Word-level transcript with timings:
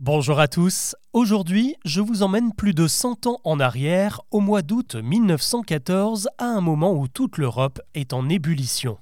Bonjour 0.00 0.40
à 0.40 0.48
tous. 0.48 0.96
Aujourd'hui, 1.12 1.76
je 1.84 2.00
vous 2.00 2.24
emmène 2.24 2.52
plus 2.52 2.74
de 2.74 2.88
100 2.88 3.28
ans 3.28 3.38
en 3.44 3.60
arrière, 3.60 4.22
au 4.32 4.40
mois 4.40 4.62
d'août 4.62 4.96
1914, 4.96 6.28
à 6.38 6.46
un 6.46 6.60
moment 6.60 6.94
où 6.94 7.06
toute 7.06 7.38
l'Europe 7.38 7.80
est 7.94 8.12
en 8.12 8.28
ébullition. 8.28 8.98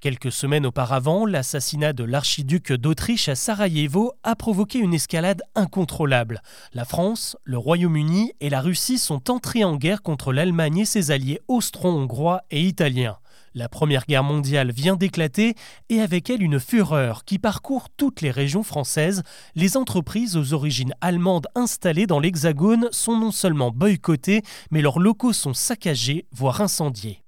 Quelques 0.00 0.32
semaines 0.32 0.66
auparavant, 0.66 1.26
l'assassinat 1.26 1.92
de 1.92 2.02
l'archiduc 2.02 2.72
d'Autriche 2.72 3.28
à 3.28 3.36
Sarajevo 3.36 4.14
a 4.24 4.34
provoqué 4.34 4.80
une 4.80 4.94
escalade 4.94 5.42
incontrôlable. 5.54 6.42
La 6.74 6.84
France, 6.84 7.36
le 7.44 7.56
Royaume-Uni 7.56 8.32
et 8.40 8.50
la 8.50 8.60
Russie 8.60 8.98
sont 8.98 9.30
entrés 9.30 9.62
en 9.62 9.76
guerre 9.76 10.02
contre 10.02 10.32
l'Allemagne 10.32 10.78
et 10.78 10.84
ses 10.84 11.12
alliés 11.12 11.40
austro-hongrois 11.46 12.42
et 12.50 12.62
italiens. 12.62 13.16
La 13.54 13.68
Première 13.68 14.06
Guerre 14.06 14.24
mondiale 14.24 14.72
vient 14.72 14.96
d'éclater 14.96 15.54
et 15.90 16.00
avec 16.00 16.30
elle 16.30 16.42
une 16.42 16.58
fureur 16.58 17.26
qui 17.26 17.38
parcourt 17.38 17.88
toutes 17.94 18.22
les 18.22 18.30
régions 18.30 18.62
françaises. 18.62 19.22
Les 19.54 19.76
entreprises 19.76 20.38
aux 20.38 20.54
origines 20.54 20.94
allemandes 21.02 21.48
installées 21.54 22.06
dans 22.06 22.18
l'Hexagone 22.18 22.88
sont 22.92 23.18
non 23.18 23.30
seulement 23.30 23.70
boycottées, 23.70 24.42
mais 24.70 24.80
leurs 24.80 24.98
locaux 24.98 25.34
sont 25.34 25.52
saccagés, 25.52 26.24
voire 26.32 26.62
incendiés. 26.62 27.22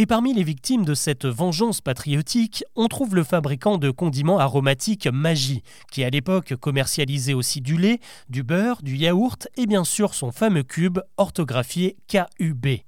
Et 0.00 0.06
parmi 0.06 0.32
les 0.32 0.44
victimes 0.44 0.84
de 0.84 0.94
cette 0.94 1.26
vengeance 1.26 1.80
patriotique, 1.80 2.62
on 2.76 2.86
trouve 2.86 3.16
le 3.16 3.24
fabricant 3.24 3.78
de 3.78 3.90
condiments 3.90 4.38
aromatiques 4.38 5.08
Magie, 5.08 5.64
qui 5.90 6.04
à 6.04 6.10
l'époque 6.10 6.54
commercialisait 6.54 7.34
aussi 7.34 7.60
du 7.60 7.76
lait, 7.76 7.98
du 8.28 8.44
beurre, 8.44 8.80
du 8.84 8.96
yaourt 8.96 9.48
et 9.56 9.66
bien 9.66 9.82
sûr 9.82 10.14
son 10.14 10.30
fameux 10.30 10.62
cube 10.62 11.00
orthographié 11.16 11.96
KUB. 12.06 12.78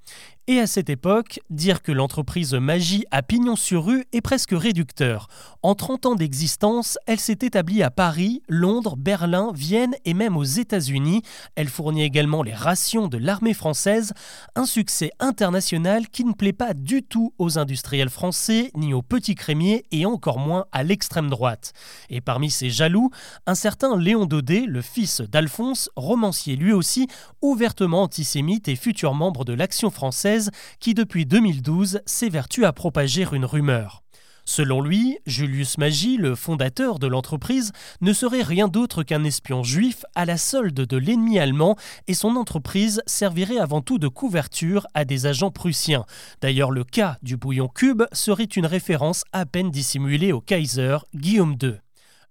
Et 0.50 0.58
à 0.58 0.66
cette 0.66 0.90
époque, 0.90 1.38
dire 1.48 1.80
que 1.80 1.92
l'entreprise 1.92 2.54
Magie 2.54 3.04
a 3.12 3.22
pignon 3.22 3.54
sur 3.54 3.84
rue 3.84 4.04
est 4.10 4.20
presque 4.20 4.50
réducteur. 4.50 5.28
En 5.62 5.76
30 5.76 6.06
ans 6.06 6.14
d'existence, 6.16 6.98
elle 7.06 7.20
s'est 7.20 7.38
établie 7.42 7.84
à 7.84 7.90
Paris, 7.92 8.42
Londres, 8.48 8.96
Berlin, 8.96 9.52
Vienne 9.54 9.94
et 10.04 10.12
même 10.12 10.36
aux 10.36 10.42
États-Unis. 10.42 11.22
Elle 11.54 11.68
fournit 11.68 12.02
également 12.02 12.42
les 12.42 12.52
rations 12.52 13.06
de 13.06 13.16
l'armée 13.16 13.54
française, 13.54 14.12
un 14.56 14.66
succès 14.66 15.12
international 15.20 16.08
qui 16.08 16.24
ne 16.24 16.32
plaît 16.32 16.52
pas 16.52 16.74
du 16.74 17.04
tout 17.04 17.32
aux 17.38 17.56
industriels 17.56 18.10
français, 18.10 18.72
ni 18.74 18.92
aux 18.92 19.02
petits 19.02 19.36
crémiers 19.36 19.84
et 19.92 20.04
encore 20.04 20.40
moins 20.40 20.64
à 20.72 20.82
l'extrême 20.82 21.30
droite. 21.30 21.74
Et 22.08 22.20
parmi 22.20 22.50
ces 22.50 22.70
jaloux, 22.70 23.10
un 23.46 23.54
certain 23.54 23.96
Léon 23.96 24.26
Daudet, 24.26 24.64
le 24.66 24.82
fils 24.82 25.20
d'Alphonse, 25.20 25.90
romancier 25.94 26.56
lui 26.56 26.72
aussi, 26.72 27.06
ouvertement 27.40 28.02
antisémite 28.02 28.66
et 28.66 28.74
futur 28.74 29.14
membre 29.14 29.44
de 29.44 29.52
l'Action 29.52 29.90
française, 29.90 30.39
qui 30.78 30.94
depuis 30.94 31.26
2012 31.26 32.00
s'évertue 32.06 32.64
à 32.64 32.72
propager 32.72 33.26
une 33.32 33.44
rumeur. 33.44 34.02
Selon 34.44 34.80
lui, 34.80 35.18
Julius 35.26 35.78
Magie, 35.78 36.16
le 36.16 36.34
fondateur 36.34 36.98
de 36.98 37.06
l'entreprise, 37.06 37.72
ne 38.00 38.12
serait 38.12 38.42
rien 38.42 38.66
d'autre 38.66 39.02
qu'un 39.02 39.22
espion 39.22 39.62
juif 39.62 40.04
à 40.14 40.24
la 40.24 40.36
solde 40.38 40.74
de 40.74 40.96
l'ennemi 40.96 41.38
allemand 41.38 41.76
et 42.08 42.14
son 42.14 42.34
entreprise 42.36 43.00
servirait 43.06 43.58
avant 43.58 43.80
tout 43.80 43.98
de 43.98 44.08
couverture 44.08 44.86
à 44.94 45.04
des 45.04 45.26
agents 45.26 45.52
prussiens. 45.52 46.04
D'ailleurs, 46.40 46.72
le 46.72 46.82
cas 46.84 47.16
du 47.22 47.36
bouillon 47.36 47.68
cube 47.68 48.02
serait 48.12 48.44
une 48.44 48.66
référence 48.66 49.22
à 49.32 49.46
peine 49.46 49.70
dissimulée 49.70 50.32
au 50.32 50.40
Kaiser 50.40 50.96
Guillaume 51.14 51.56
II. 51.62 51.76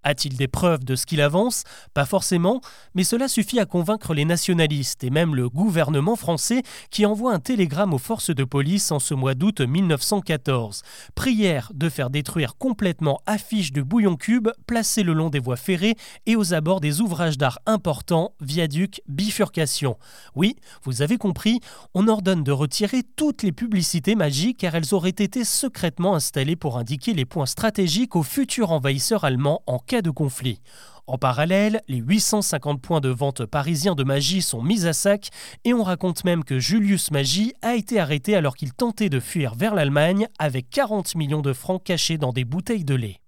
A-t-il 0.03 0.37
des 0.37 0.47
preuves 0.47 0.85
de 0.85 0.95
ce 0.95 1.05
qu'il 1.05 1.21
avance? 1.21 1.63
Pas 1.93 2.05
forcément, 2.05 2.61
mais 2.95 3.03
cela 3.03 3.27
suffit 3.27 3.59
à 3.59 3.65
convaincre 3.65 4.13
les 4.13 4.25
nationalistes 4.25 5.03
et 5.03 5.09
même 5.09 5.35
le 5.35 5.49
gouvernement 5.49 6.15
français 6.15 6.63
qui 6.89 7.05
envoie 7.05 7.33
un 7.33 7.39
télégramme 7.39 7.93
aux 7.93 7.99
forces 7.99 8.33
de 8.33 8.43
police 8.43 8.91
en 8.91 8.99
ce 8.99 9.13
mois 9.13 9.33
d'août 9.33 9.59
1914. 9.59 10.83
Prière 11.15 11.71
de 11.73 11.89
faire 11.89 12.09
détruire 12.09 12.55
complètement 12.57 13.21
affiches 13.25 13.73
de 13.73 13.81
bouillon 13.81 14.15
cube 14.15 14.49
placées 14.67 15.03
le 15.03 15.13
long 15.13 15.29
des 15.29 15.39
voies 15.39 15.57
ferrées 15.57 15.95
et 16.25 16.35
aux 16.35 16.53
abords 16.53 16.79
des 16.79 17.01
ouvrages 17.01 17.37
d'art 17.37 17.59
importants, 17.65 18.33
viaducs, 18.39 19.01
bifurcations. 19.07 19.97
Oui, 20.35 20.55
vous 20.83 21.01
avez 21.01 21.17
compris, 21.17 21.59
on 21.93 22.07
ordonne 22.07 22.43
de 22.43 22.51
retirer 22.51 23.03
toutes 23.15 23.43
les 23.43 23.51
publicités 23.51 24.15
magiques 24.15 24.59
car 24.59 24.75
elles 24.75 24.93
auraient 24.93 25.09
été 25.09 25.43
secrètement 25.43 26.15
installées 26.15 26.55
pour 26.55 26.77
indiquer 26.77 27.13
les 27.13 27.25
points 27.25 27.45
stratégiques 27.45 28.15
aux 28.15 28.23
futurs 28.23 28.71
envahisseurs 28.71 29.25
allemands 29.25 29.61
en 29.67 29.79
cas 29.89 30.01
de 30.03 30.11
conflit. 30.11 30.61
En 31.07 31.17
parallèle, 31.17 31.81
les 31.87 31.97
850 31.97 32.79
points 32.79 33.01
de 33.01 33.09
vente 33.09 33.43
parisiens 33.47 33.95
de 33.95 34.03
magie 34.03 34.43
sont 34.43 34.61
mis 34.61 34.85
à 34.85 34.93
sac 34.93 35.29
et 35.65 35.73
on 35.73 35.81
raconte 35.81 36.23
même 36.25 36.43
que 36.43 36.59
Julius 36.59 37.09
Magie 37.09 37.53
a 37.63 37.73
été 37.73 37.99
arrêté 37.99 38.35
alors 38.35 38.55
qu'il 38.55 38.71
tentait 38.71 39.09
de 39.09 39.19
fuir 39.19 39.55
vers 39.55 39.73
l'Allemagne 39.73 40.27
avec 40.37 40.69
40 40.69 41.15
millions 41.15 41.41
de 41.41 41.53
francs 41.53 41.83
cachés 41.83 42.19
dans 42.19 42.33
des 42.33 42.45
bouteilles 42.45 42.85
de 42.85 42.93
lait. 42.93 43.19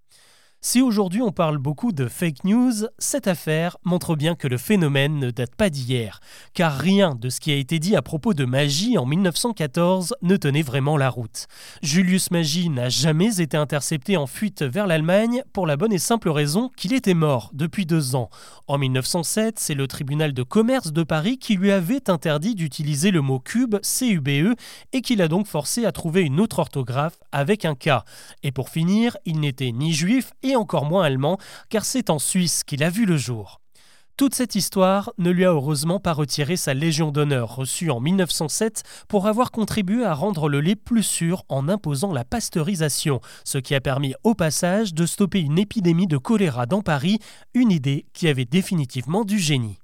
Si 0.64 0.80
aujourd'hui 0.80 1.24
on 1.24 1.32
parle 1.32 1.58
beaucoup 1.58 1.92
de 1.92 2.08
fake 2.08 2.44
news, 2.44 2.86
cette 3.00 3.26
affaire 3.26 3.78
montre 3.84 4.16
bien 4.16 4.36
que 4.36 4.48
le 4.48 4.60
phénomène 4.60 5.18
ne 5.18 5.32
date 5.32 5.56
pas 5.56 5.72
d'hier, 5.72 6.20
car 6.54 6.78
rien 6.78 7.16
de 7.16 7.30
ce 7.30 7.40
qui 7.40 7.52
a 7.52 7.56
été 7.56 7.80
dit 7.80 7.96
à 7.96 8.04
propos 8.04 8.36
de 8.36 8.46
Magie 8.46 8.96
en 9.00 9.08
1914 9.08 10.14
ne 10.22 10.38
tenait 10.38 10.62
vraiment 10.62 10.98
la 10.98 11.10
route. 11.10 11.48
Julius 11.82 12.30
Magie 12.30 12.70
n'a 12.70 12.90
jamais 12.90 13.42
été 13.42 13.58
intercepté 13.58 14.18
en 14.18 14.28
fuite 14.28 14.62
vers 14.62 14.86
l'Allemagne 14.86 15.42
pour 15.52 15.66
la 15.66 15.78
bonne 15.78 15.94
et 15.94 15.98
simple 15.98 16.30
raison 16.30 16.70
qu'il 16.78 16.94
était 16.94 17.16
mort 17.16 17.50
depuis 17.54 17.88
deux 17.88 18.14
ans. 18.14 18.30
En 18.68 18.78
1907, 18.78 19.58
c'est 19.58 19.74
le 19.74 19.88
tribunal 19.88 20.32
de 20.32 20.44
commerce 20.44 20.94
de 20.94 21.02
Paris 21.02 21.40
qui 21.40 21.56
lui 21.56 21.72
avait 21.72 22.08
interdit 22.08 22.54
d'utiliser 22.54 23.10
le 23.10 23.22
mot 23.22 23.40
cube, 23.40 23.78
CUBE, 23.82 24.54
et 24.94 25.02
qui 25.02 25.16
l'a 25.16 25.28
donc 25.28 25.48
forcé 25.48 25.86
à 25.86 25.92
trouver 25.92 26.22
une 26.22 26.40
autre 26.40 26.60
orthographe 26.60 27.18
avec 27.32 27.66
un 27.66 27.74
K. 27.74 28.06
Et 28.44 28.52
pour 28.52 28.70
finir, 28.70 29.18
il 29.26 29.40
n'était 29.40 29.72
ni 29.72 29.92
juif 29.92 30.34
et 30.52 30.56
encore 30.56 30.86
moins 30.86 31.04
allemand, 31.04 31.38
car 31.70 31.86
c'est 31.86 32.10
en 32.10 32.20
Suisse 32.20 32.64
qu'il 32.64 32.84
a 32.84 32.90
vu 32.90 33.06
le 33.06 33.18
jour. 33.18 33.62
Toute 34.18 34.36
cette 34.36 34.54
histoire 34.54 35.12
ne 35.18 35.32
lui 35.32 35.46
a 35.46 35.52
heureusement 35.52 36.00
pas 36.00 36.14
retiré 36.14 36.56
sa 36.56 36.76
Légion 36.76 37.12
d'honneur 37.12 37.56
reçue 37.56 37.90
en 37.90 38.00
1907 38.00 38.84
pour 39.08 39.26
avoir 39.26 39.50
contribué 39.52 40.06
à 40.06 40.14
rendre 40.14 40.48
le 40.48 40.62
lait 40.62 40.76
plus 40.76 41.02
sûr 41.02 41.44
en 41.50 41.68
imposant 41.68 42.14
la 42.14 42.24
pasteurisation, 42.24 43.20
ce 43.44 43.58
qui 43.58 43.74
a 43.74 43.82
permis 43.82 44.14
au 44.24 44.36
passage 44.36 44.94
de 44.94 45.08
stopper 45.08 45.40
une 45.40 45.58
épidémie 45.58 46.08
de 46.08 46.18
choléra 46.18 46.68
dans 46.68 46.82
Paris, 46.82 47.18
une 47.56 47.72
idée 47.72 48.06
qui 48.14 48.28
avait 48.28 48.46
définitivement 48.46 49.26
du 49.26 49.40
génie. 49.40 49.81